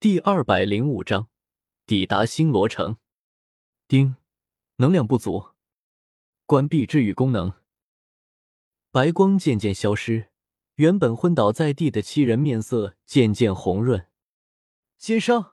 [0.00, 1.28] 第二百零五章，
[1.84, 2.96] 抵达星罗城。
[3.86, 4.16] 丁，
[4.76, 5.50] 能量不足，
[6.46, 7.52] 关闭治愈功能。
[8.90, 10.30] 白光渐渐消失，
[10.76, 14.06] 原本昏倒在地的七人面色渐渐红润。
[14.96, 15.52] 先生，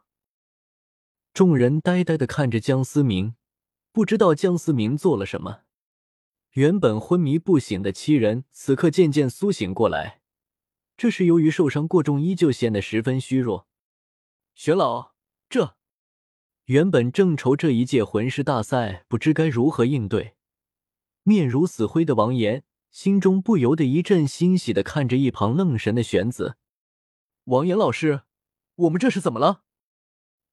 [1.34, 3.36] 众人呆呆的看着江思明，
[3.92, 5.64] 不知道江思明做了什么。
[6.52, 10.22] 原本昏迷不醒的七人，此刻渐渐苏醒过来。
[10.96, 13.67] 这是由于受伤过重，依旧显得十分虚弱。
[14.60, 15.12] 玄老，
[15.50, 15.78] 这
[16.66, 20.36] 原本正愁这一届魂师大赛不知该如何应对，
[21.22, 26.58] 面如死灰的王岩心中不由得一阵欣喜的看着一旁愣神的玄子。
[27.44, 28.24] 王岩老师，
[28.74, 29.62] 我们这是怎么了？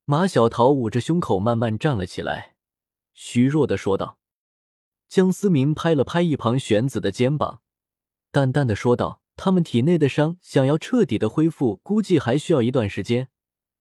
[0.04, 2.56] 马小桃捂着胸口慢慢站了起来，
[3.14, 4.18] 虚弱的说道。
[5.08, 7.62] 江思明拍了拍一旁玄子的肩膀，
[8.30, 13.28] 淡淡的说道：“他们体内的伤想要彻底的恢复，估计还需要一段时间。”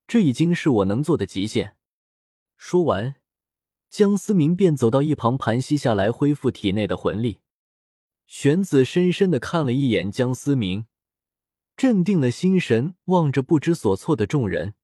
[0.07, 1.75] 这已经是我能做的极限。
[2.57, 3.15] 说完，
[3.89, 7.39] 江思明便走到一旁盘膝下来，恢复体内的魂力。
[8.25, 10.85] 玄子深深的看了一眼江思明，
[11.75, 14.75] 镇定了心神，望着不知所措的众人，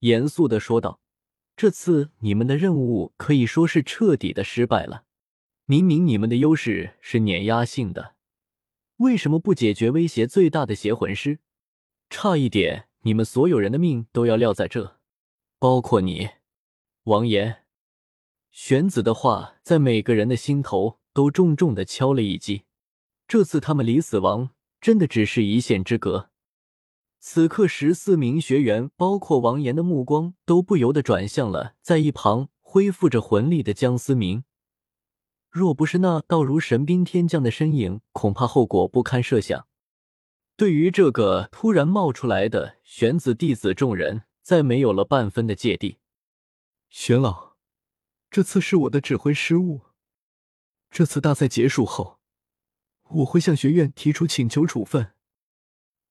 [0.00, 1.00] 严肃的说道
[1.56, 5.04] ：“这次你们的任务可以说是彻底的失败了。
[5.66, 8.14] 明明你们的优势是碾压性的，
[8.98, 11.40] 为什么不解决威胁最大的邪魂师？
[12.08, 14.96] 差一点。”你们所有人的命都要撂在这，
[15.58, 16.28] 包括你，
[17.04, 17.64] 王岩。
[18.50, 22.62] 玄子的话在每个人的心头都重重的敲了一击。
[23.26, 26.30] 这次他们离死亡真的只是一线之隔。
[27.18, 34.44] 此刻，十四名学员，包括王岩的目光都不由得转向了在一旁恢复着魂力的江思明。
[35.50, 39.66] 若不是那道如神兵天降的身影，恐怕后果不堪设想。
[40.62, 45.98] 对于这个突然冒出来的玄子弟子，众人再没有了半分的芥蒂。
[46.88, 47.56] 玄老，
[48.30, 49.80] 这次是我的指挥失误。
[50.88, 52.20] 这次大赛结束后，
[53.08, 55.14] 我会向学院提出请求处分。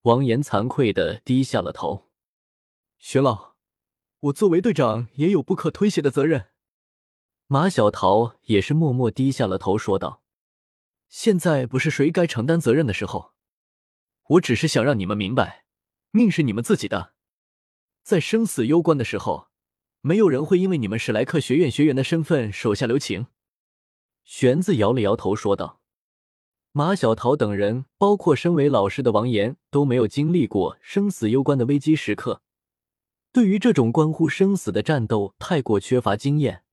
[0.01, 2.09] 王岩惭愧的低下了头。
[2.97, 3.53] 玄老，
[4.19, 6.47] 我作为队长也有不可推卸的责任。
[7.47, 10.21] 马小桃也是默默低下了头，说道
[11.07, 13.31] ：“现在不是谁该承担责任的时候。”
[14.31, 15.65] 我只是想让你们明白，
[16.11, 17.11] 命是你们自己的，
[18.01, 19.49] 在生死攸关的时候，
[19.99, 23.27] 没有人会因为你们史莱克学院学员的身份手下留情。
[24.23, 25.81] 玄子摇了摇头说道
[26.71, 32.41] ：“马小桃等人，包括身为老师的王岩，都没有经历过生死攸关的危机时刻，
[33.33, 36.63] 对于这种关乎生死的战斗太过缺乏经验。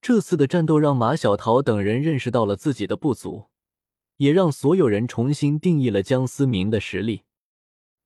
[0.00, 3.48] 这次的战斗让马小桃等人认识到了自己的不足。”
[4.20, 7.22] 也让所有人重新定义了江思明的实力。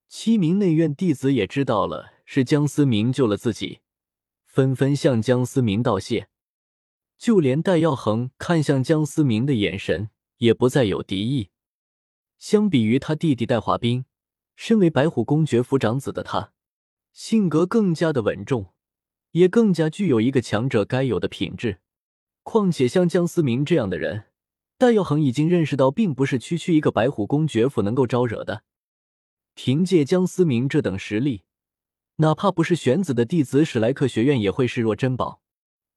[0.07, 3.81] 七名内院弟子也知道了是江思明救了自己，
[4.45, 6.29] 纷纷向江思明道谢。
[7.19, 11.51] 就连戴耀恒看向江思明的眼神也不再有敌意。
[12.39, 14.05] 相比于他弟弟戴华斌，
[14.55, 16.53] 身为白虎公爵府长子的他，
[17.13, 18.73] 性格更加的稳重，
[19.33, 21.81] 也更加具有一个强者该有的品质。
[22.45, 24.27] 况且像江思明这样的人。
[24.85, 28.65] 戴耀恒已经认识到，并不是区区一个白虎公爵府能够招惹的。
[29.55, 31.45] 凭借江思明这等实力，
[32.17, 35.41] 哪怕不是玄子的弟子，史莱克学院也会视若珍宝。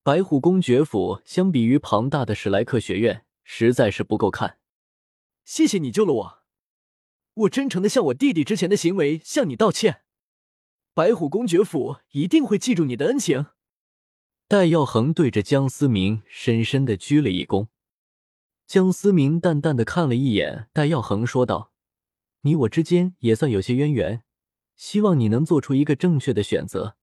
[0.03, 4.59] 白虎公爵府相比于庞大的史莱克学院，实在是不够看。
[5.43, 6.39] 谢谢你救了我，
[7.33, 10.03] 我真诚的向我弟弟之前的行为向你道歉。
[10.93, 13.47] 白虎公爵府一定会记住你的恩情。
[14.47, 17.67] 戴耀恒对着江思明深深的鞠了一躬。
[18.67, 21.71] 江思明淡淡的看了一眼戴耀恒，说道
[22.43, 24.23] ：“你我之间也算有些渊源，
[24.75, 26.97] 希望你能做出一个正确的选择。”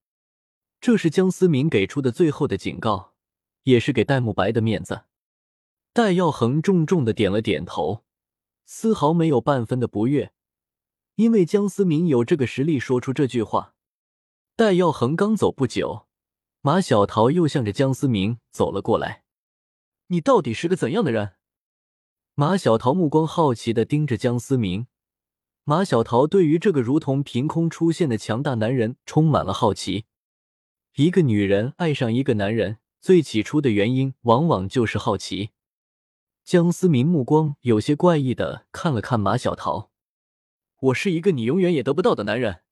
[0.78, 3.14] 这是江思明给出的最后的警告，
[3.62, 5.04] 也是给戴沐白的面子。
[5.94, 8.04] 戴耀恒重重的点了点头，
[8.66, 10.34] 丝毫没有半分的不悦，
[11.14, 13.74] 因为江思明有这个实力说出这句话。
[14.54, 16.06] 戴耀恒刚走不久，
[16.60, 19.24] 马小桃又向着江思明走了过来
[20.08, 21.36] ：“你到底是个怎样的人？”
[22.36, 24.88] 马小桃目光好奇的盯着江思明。
[25.62, 30.06] 马小桃对于这个如同凭空出现的强大男人充满了好奇。
[30.96, 35.50] 一个女人爱上一个男人，最起初的原因往往就是好奇。
[36.42, 39.92] 江思明目光有些怪异的看了看马小桃
[40.90, 42.62] ：“我是一个你永远也得不到的男人。”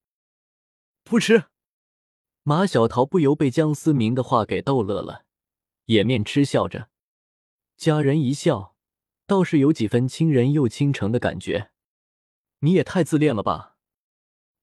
[1.04, 1.44] 不吃。
[2.42, 5.24] 马小桃不由被江思明的话给逗乐了，
[5.84, 6.88] 掩面嗤笑着。
[7.76, 8.71] 佳人一笑。
[9.32, 11.70] 倒是有几分倾人又倾城的感觉。
[12.58, 13.78] 你也太自恋了吧！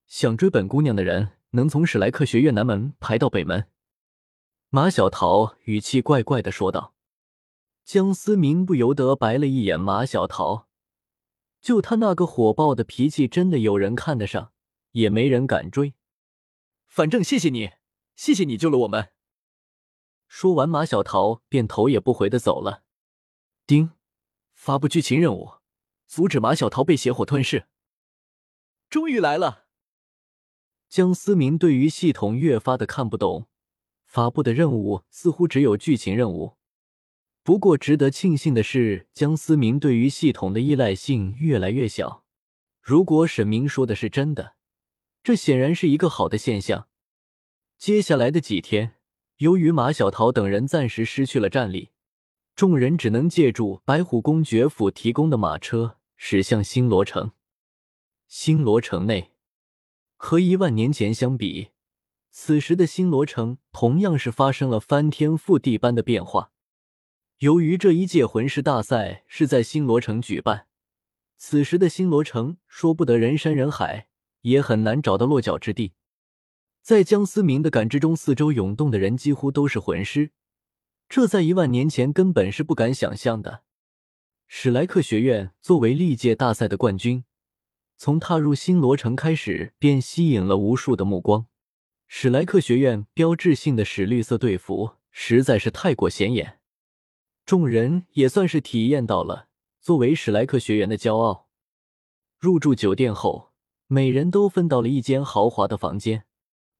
[0.05, 3.67] 想追本姑娘的人能从史莱克学院南门排到北门。
[4.69, 6.93] 马小桃语气怪怪的说道。
[7.83, 10.67] 江思明不由得白了一眼马小桃，
[11.59, 14.51] 就他那个火爆的脾气，真的有人看得上，
[14.91, 15.95] 也没人敢追。
[16.85, 17.71] 反正谢谢你，
[18.15, 19.09] 谢谢你救了我们。
[20.27, 22.83] 说完，马小桃便头也不回的走了。
[23.65, 23.89] 丁，
[24.59, 25.53] 发布剧情任务，
[26.05, 27.67] 阻止马小桃被邪火吞噬。
[28.89, 29.67] 终于来了。
[30.89, 33.47] 江思明对于系统越发的看不懂，
[34.05, 36.57] 发布的任务似乎只有剧情任务。
[37.41, 42.25] 不过，值得庆幸的是，江思明对于系统的依赖性越来越小。
[42.81, 44.55] 如果沈明说的是真的，
[45.23, 46.89] 这显然是一个好的现象。
[47.77, 48.95] 接下来的几天，
[49.37, 51.91] 由于马小桃等人暂时失去了战力，
[52.59, 57.31] 众人只能借助白虎公爵府提供的马车驶向星罗城。
[58.27, 59.31] 星罗城内，
[60.17, 61.69] 和一万年前相比，
[62.31, 66.51] 此时的星罗城同样是发生了翻天覆地般的变化。
[67.37, 70.67] 由于这一届魂师大赛是在星罗城举办，
[71.37, 74.09] 此时的星罗城说不得人山人海，
[74.41, 75.93] 也很难找到落脚之地。
[76.81, 80.31] 在江思明的感知中，四周涌动的人几乎都是魂师，
[81.09, 83.63] 这在一万年前根本是不敢想象的。
[84.47, 87.25] 史莱克学院作为历届大赛的冠军，
[87.97, 91.47] 从踏入星罗城开始便吸引了无数的目光。
[92.07, 96.59] 史莱克学院标志性的史绿色队服实在是太过显眼。
[97.43, 99.47] 众人也算是体验到了
[99.81, 101.47] 作为史莱克学员的骄傲。
[102.37, 103.51] 入住酒店后，
[103.87, 106.25] 每人都分到了一间豪华的房间，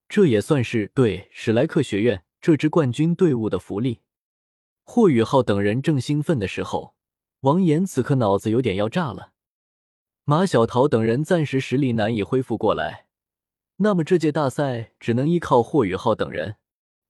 [0.08, 4.02] 这也算是对史莱克学院这支冠军队伍的福利。
[4.91, 6.95] 霍雨浩等人正兴奋的时候，
[7.41, 9.33] 王岩此刻脑子有点要炸了。
[10.24, 13.06] 马小桃等人暂时实力难以恢复过来，
[13.75, 16.56] 那么这届大赛只能依靠霍雨浩等人。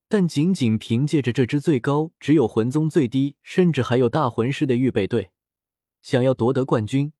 [0.09, 5.31] 但仅仅凭借着这支最高只有魂宗最低，甚至还有大魂师的预备队，
[6.01, 7.13] 想要夺得冠军，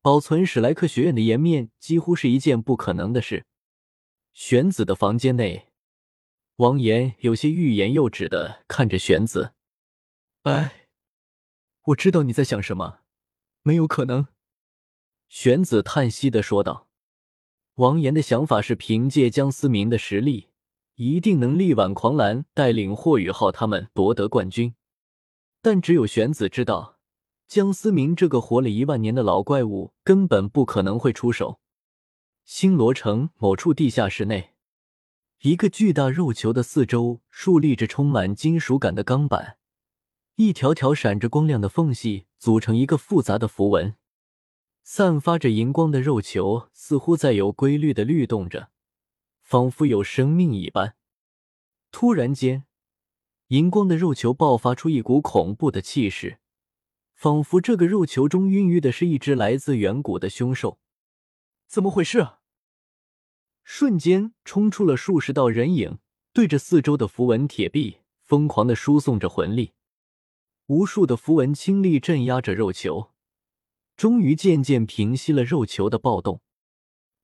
[0.00, 3.44] 保存史莱克学院的颜面，几乎是一件不可能的事。
[4.32, 5.68] 玄子的房间内，
[6.56, 9.52] 王岩有些欲言又止的看着玄子
[10.42, 10.88] ：“哎，
[11.86, 13.00] 我知道你在想什么，
[13.62, 14.28] 没有可能。”
[15.28, 16.88] 玄子叹息的说道。
[17.76, 20.48] 王岩的想法是凭借江思明的实力。
[20.96, 24.74] 一定能力挽狂澜，带领霍雨浩他们夺得冠军。
[25.62, 26.98] 但只有玄子知道，
[27.48, 31.58] 江思明这个活了一万年的老怪物根本不可能会出手。
[32.44, 34.52] 星罗城某处地下室内，
[35.40, 39.56] 一个巨大肉球的四周竖立着充满金属感的钢板，
[40.42, 43.94] 一条条闪着光亮的缝隙组成一个复杂的符文，
[44.82, 48.70] 散发着荧光的肉球似乎在有规律的律动着。
[49.42, 50.96] 仿佛有生命一般。
[51.92, 52.64] 突然间，
[53.48, 56.38] 荧光的肉球爆发出一股恐怖的气势，
[57.14, 60.78] 仿佛这个肉球中孕育的是一只来自远古的凶兽。
[61.66, 62.26] 怎么回事？
[63.62, 65.98] 瞬间冲出了数十道人影，
[66.32, 69.74] 对着四周的符文铁壁疯狂的输送着魂力。
[70.70, 73.10] 无数的符文倾力镇压着肉球，
[73.96, 76.42] 终于渐渐平息了肉球的暴动。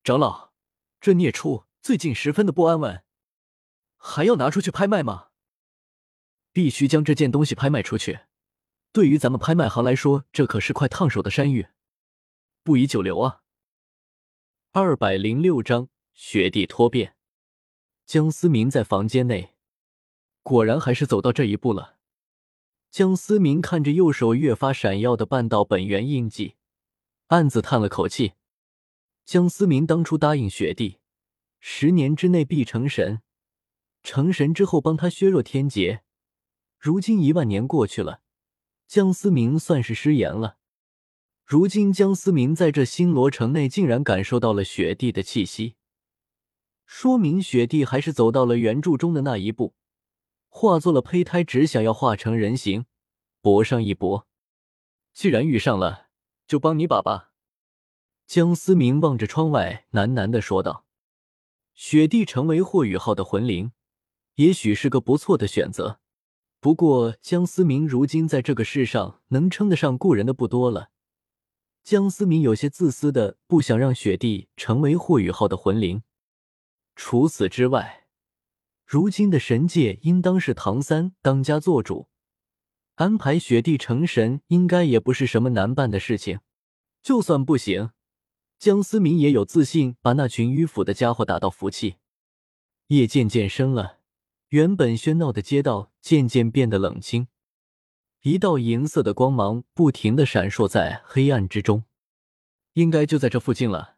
[0.03, 0.51] 长老，
[1.01, 1.65] 这孽畜！
[1.81, 3.05] 最近十分的不安稳，
[3.97, 5.29] 还要拿出去拍卖吗？
[6.51, 8.19] 必须将这件东西拍卖出去。
[8.91, 11.69] 对于咱们拍卖行来说，这可是块烫手的山芋，
[12.65, 13.43] 不宜久留啊！
[14.73, 17.15] 二百零六章雪地脱变。
[18.05, 19.55] 江思明在房间内，
[20.43, 21.96] 果然还是走到这一步了。
[22.91, 26.55] 江思明看着右手越发闪耀的半道本源印记，
[27.27, 28.33] 暗自叹了口气。
[29.25, 30.99] 江思明当初答应雪帝。
[31.59, 33.23] 十年之内必成神，
[34.03, 36.03] 成神之后帮他削弱天劫。
[36.79, 38.21] 如今一万年过去了，
[38.87, 40.59] 江思明算是失言了。
[41.45, 45.75] 如今江思明在这星罗城内竟然感受到了雪帝的气息，
[46.85, 49.75] 说明雪帝还是走到了原著中的那一步，
[50.59, 52.87] 化作了胚胎，只想要化成人形，
[53.43, 54.27] 搏上一搏。
[55.13, 56.07] 既然遇上了，
[56.49, 57.35] 就帮你把吧。
[58.27, 60.87] 江思明望着窗外，喃喃的说道。
[61.75, 63.73] 雪帝成为霍雨浩的魂灵，
[64.37, 66.01] 也许是个不错的选择。
[66.59, 70.89] 不过江思明如今在这个世上能称得上故人的不多了。
[71.85, 76.03] 江思明有些自私的不想让雪帝成为霍雨浩的魂灵。
[76.95, 78.06] 除此之外，
[78.87, 82.09] 如今的神界应当是唐三当家做主，
[82.95, 86.39] 安排雪帝成神应该也不是什么难办的事情。
[87.03, 87.91] 就算不行。
[88.59, 91.97] 江思明也有自信把那群迂腐的家伙打到服气。
[92.87, 93.99] 夜渐渐深了，
[94.49, 97.29] 原本喧闹的街道渐渐变得冷清。
[98.23, 101.85] 一道银色的光芒不停的闪烁在黑暗之中，
[102.73, 103.97] 应该就在这附近了。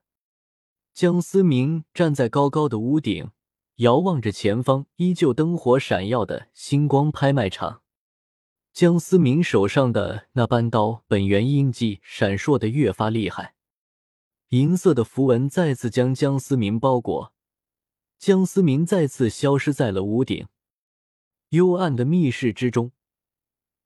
[0.93, 3.31] 江思明站在高高的屋顶，
[3.79, 7.83] 遥望着前方依旧灯火闪耀的星光拍卖场。
[8.73, 13.55] 江思明手上的那扳刀本源印记闪烁的越发厉害，
[14.49, 17.33] 银色的符文再次将江思明包裹，
[18.19, 20.49] 江思明再次消失在了屋顶。
[21.51, 22.93] 幽暗的密室之中。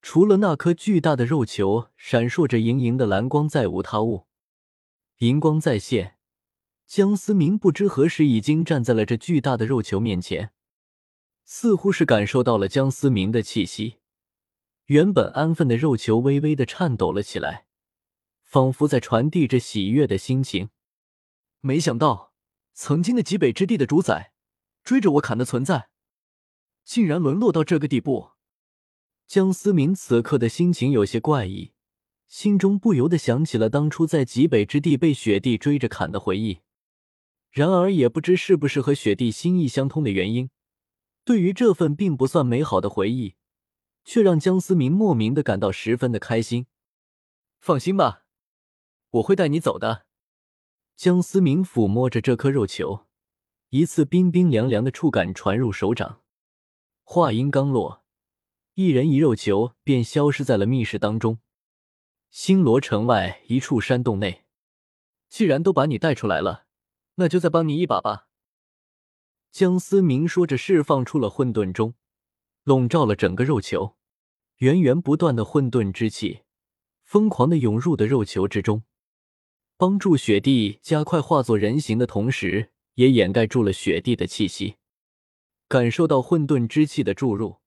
[0.00, 4.26] 除了那颗巨大的肉球闪烁着莹莹的蓝光，再无他物。
[5.18, 6.16] 银光再现，
[6.94, 10.52] 江思明不知何时已经站在了这巨大的肉球面前，
[11.42, 13.96] 似乎是感受到了江思明的气息。
[14.88, 17.64] 原本安分的肉球微微的颤抖了起来，
[18.42, 20.68] 仿佛在传递着喜悦的心情。
[21.62, 22.34] 没想到，
[22.74, 24.34] 曾经的极北之地的主宰，
[24.84, 25.88] 追着我砍的存在，
[26.84, 28.32] 竟然沦落到这个地步。
[29.26, 31.72] 江思明此刻的心情有些怪异，
[32.28, 36.58] 心中不由得想起了当初在极北之地被雪帝追着砍的回忆。
[37.52, 40.48] 然而，也不知是不是和雪帝心意相通的原因，
[41.22, 43.36] 对于这份并不算美好的回忆，
[44.04, 46.66] 却让江思明莫名的感到十分的开心。
[47.60, 48.24] 放心吧，
[49.10, 50.06] 我会带你走的。
[50.96, 53.06] 江思明抚摸着这颗肉球，
[53.68, 56.22] 一次冰冰凉凉的触感传入手掌。
[57.04, 58.02] 话音刚落。
[58.74, 61.40] 一人一肉球便消失在了密室当中。
[62.30, 64.46] 星罗城外一处山洞内，
[65.28, 66.64] 既然都把你带出来了，
[67.16, 68.28] 那就再帮你一把吧。
[69.50, 71.94] 江思明说着，释放出了混沌钟，
[72.64, 73.96] 笼罩了整个肉球。
[74.58, 76.42] 源源不断的混沌之气，
[77.02, 78.84] 疯狂的涌入的肉球之中，
[79.76, 84.76] 帮助雪帝加快化作人形的同时，也掩盖住了雪帝的气息。
[85.68, 87.58] 感受到混沌之气的注入。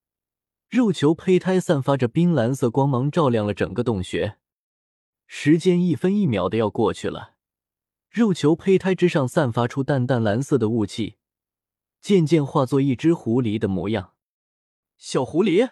[0.69, 4.37] 肉球胚胎散发着冰蓝色光芒，照亮了整个洞穴。
[5.27, 7.34] 时间一分一秒的要过去了，
[8.15, 11.17] 肉球胚胎之上散发出淡淡蓝色的雾气，
[11.99, 14.13] 渐渐化作一只狐狸的模样。
[14.95, 15.71] 小狐狸？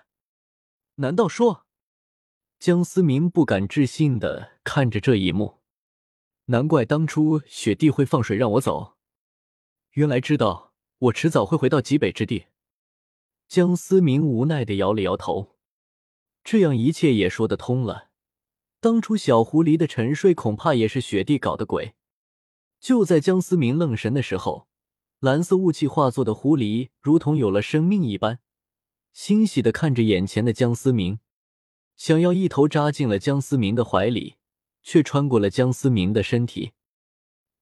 [0.96, 1.66] 难道说？
[2.60, 5.62] 江思明不敢置信的看着这一幕。
[6.48, 8.98] 难怪当初雪帝会放水让我走，
[9.92, 12.48] 原来知道我迟早会回到极北之地。
[13.48, 15.56] 江思明无奈的摇了摇头，
[16.44, 18.10] 这样一切也说得通了。
[18.82, 21.96] 当初小狐狸的沉睡，恐怕也是雪帝搞的鬼。
[22.84, 24.68] 就在江思明愣神的时候，
[25.22, 28.40] 蓝色雾气化作的狐狸如同有了生命一般，
[29.14, 31.20] 欣喜的看着眼前的江思明，
[31.96, 34.36] 想要一头扎进了江思明的怀里，
[34.82, 36.74] 却穿过了江思明的身体。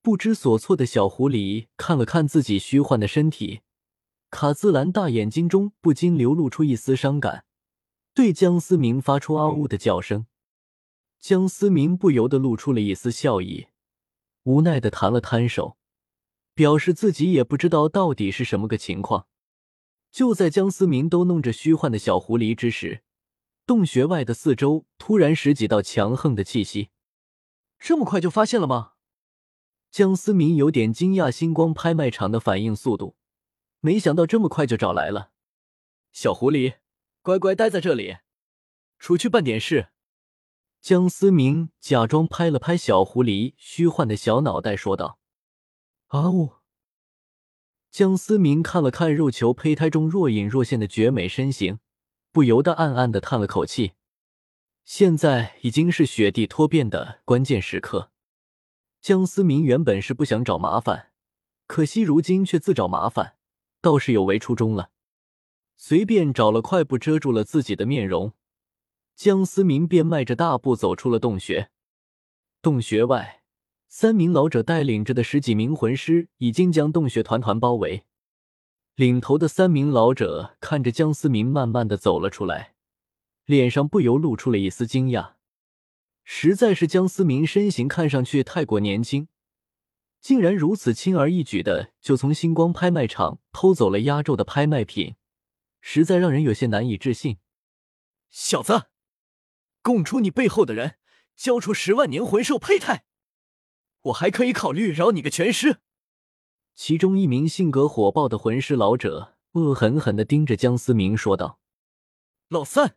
[0.02, 3.62] 不知所措的小狐狸看了看自己虚幻的身体。
[4.32, 7.46] 卡姿兰大眼睛中不禁流露出一丝伤感，
[8.16, 10.26] 对江思明发出啊呜的叫声。
[11.20, 13.68] 江思明不由得露出了一丝笑意，
[14.44, 15.78] 无奈的摊了摊手，
[16.54, 19.28] 表示自己也不知道到底是什么个情况。
[20.12, 23.04] 就在江思明都弄着虚幻的小狐狸之时，
[23.66, 26.90] 洞穴外的四周突然十几道强横的气息。
[27.80, 28.94] 这么快就发现了吗？
[29.90, 33.16] 江思明有点惊讶，星光拍卖场的反应速度。
[33.80, 35.32] 没想到这么快就找来了，
[36.12, 36.76] 小狐狸，
[37.22, 38.18] 乖乖待在这里，
[39.00, 39.90] 出去办点事。
[40.82, 45.20] 江思明假装拍了拍小狐狸虚幻的小脑袋，说道
[46.10, 46.54] ：“啊呜！”
[47.92, 51.78] 江思明看了看肉球胚胎中若隐若现的绝美身形，
[52.32, 53.92] 不由得暗暗的叹了口气。
[54.84, 58.10] 现在已经是雪地脱变的关键时刻，
[59.00, 61.12] 江思明原本是不想找麻烦，
[61.68, 63.36] 可惜如今却自找麻烦。
[63.82, 64.90] 倒是有违初衷了，
[65.78, 68.34] 随便找了块布遮住了自己的面容，
[69.24, 71.70] 江思明便迈着大步走出了洞穴。
[72.60, 73.44] 洞穴外，
[73.88, 78.04] 三名老者带领着的十几名魂师已经将洞穴团团包围。
[78.96, 82.74] 领头的三名老者看着江思明慢慢的走了出来，
[83.46, 85.34] 脸上不由露出了一丝惊讶，
[86.24, 89.28] 实在是江思明身形看上去太过年轻。
[90.20, 95.14] 竟然如此轻而易举的就从星光拍卖场偷走了压轴的拍卖品，
[95.80, 97.38] 实在让人有些难以置信。
[98.32, 98.88] 小子，
[99.82, 100.96] 供出你背后的人，
[101.36, 103.06] 交出十万年魂兽胚胎，
[104.04, 105.78] 我还可以考虑饶你个全尸。
[106.74, 111.60] 其中一名性格火爆的魂师老者恶狠狠地盯着江思明说道
[112.50, 112.96] ：“老三！”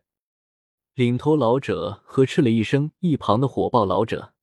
[0.95, 4.33] 领头老者呵斥了一声，一旁的火爆老者。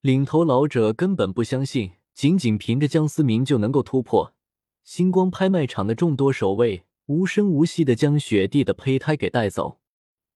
[0.00, 4.34] 领头老者根本不相信，仅仅凭着江思明就能够突破，
[4.82, 9.79] 星光拍卖场的众多守卫无声无息的将雪帝的胚胎给带走，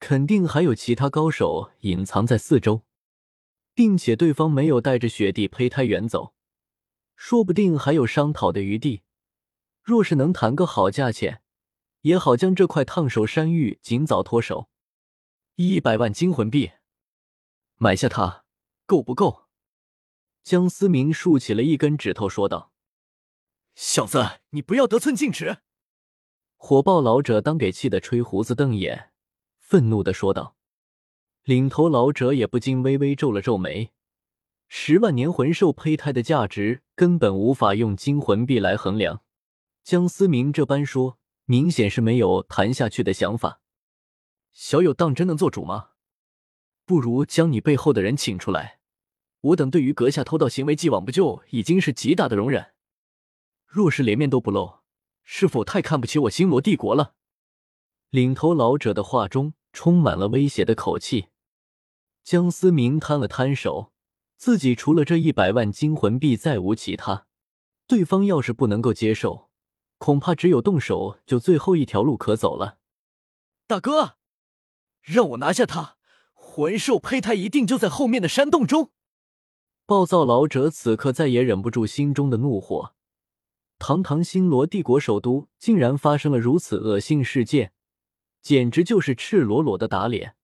[0.07, 2.83] 肯定还有其他高手隐藏在四周，
[3.73, 6.35] 并且对方没有带着雪帝胚胎远走，
[7.17, 9.01] 说不定还有商讨的余地。
[9.83, 11.41] 若是能谈个好价钱，
[12.03, 14.69] 也好将这块烫手山芋尽早脱手。
[15.55, 16.73] 一百万金魂币，
[17.77, 18.45] 买下它，
[18.85, 19.45] 够不够？
[20.43, 22.75] 江思明竖起了一根指头，说道
[23.75, 25.61] ：“小子，你不要得寸进尺！”
[26.61, 29.14] 火爆老者当给气得吹胡子瞪眼，
[29.65, 30.57] 愤怒的说道。
[31.43, 33.93] 领头老者也不禁微微皱了皱眉。
[34.69, 39.23] 十万年魂兽胚胎的价值根本无法用金魂币来衡量。
[39.83, 43.61] 江思明这般说，明显是没有谈下去的想法。
[44.53, 45.91] 小友当真能做主吗？
[46.85, 48.81] 不如将你背后的人请出来，
[49.41, 52.73] 我等对于阁下偷盗行为既往不咎，已经是极大的容忍。
[53.67, 54.81] 若是连面都不露，
[55.23, 57.15] 是否太看不起我星罗帝国了？
[58.15, 61.31] 领头老者的话中充满了威胁的口气。
[62.23, 63.91] 江思明摊了摊手，
[64.37, 67.27] 自己除了这一百万金魂币，再无其他。
[67.89, 69.51] 对方要是不能够接受。
[69.99, 72.79] 恐怕只有动手，就最后一条路可走了。
[73.67, 74.15] 大哥，
[75.03, 75.97] 让我拿下他！
[76.35, 78.93] 魂兽胚胎一定就在后面的山洞中。
[79.87, 82.95] 暴躁老者此刻再也忍不住心中的怒火。
[83.81, 87.73] 堂堂星罗帝国首都，竟然发生了如此恶心事件，
[88.45, 90.37] 简直就是赤裸裸的打脸！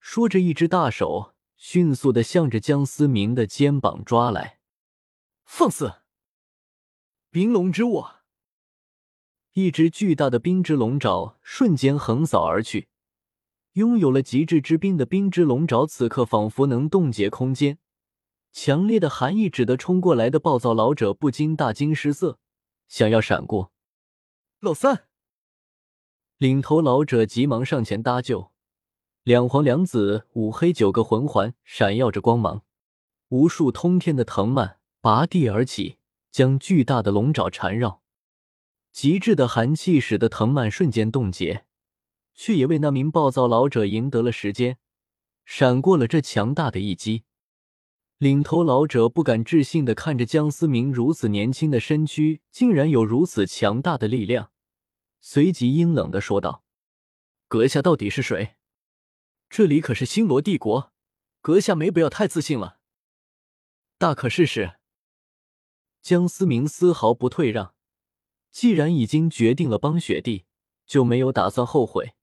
[0.00, 4.58] 说着，一只大手迅速的向着江思明的肩膀抓来。
[5.44, 6.00] 放肆！
[7.30, 8.16] 冰龙之握。
[9.52, 12.88] 一只巨大的冰之龙爪瞬间横扫而去，
[13.74, 17.78] 拥有了极致之冰的冰之龙爪此刻仿佛能冻结空间，
[18.50, 22.40] 强烈的寒意指得冲过来的暴躁老者不禁大惊失色，
[22.88, 23.70] 想要闪过。
[24.58, 25.04] 老三，
[26.42, 28.50] 领头老者急忙上前搭救，
[29.22, 32.64] 两黄两紫五黑九个魂环闪耀着光芒，
[33.28, 35.98] 无数通天的藤蔓拔地而起，
[36.32, 38.02] 将巨大的龙爪缠绕。
[38.90, 41.64] 极致的寒气使得藤蔓瞬间冻结，
[42.34, 44.78] 却也为那名暴躁老者赢得了时间，
[45.44, 47.22] 闪过了这强大的一击。
[48.18, 54.50] 领头老者不敢置信的看着江思明如此年轻的身躯，竟然有如此强大的力量，
[55.24, 56.64] 随即阴冷的说道
[57.46, 58.56] ：“阁下到底是谁？
[59.48, 60.92] 这里可是星罗帝国，
[61.40, 62.80] 阁下没必要太自信了。
[63.98, 64.80] 大可试试。”
[66.02, 67.76] 江思明丝毫不退让。
[68.50, 70.44] 既然已经决定了帮雪帝，
[70.84, 72.14] 就没有打算后悔。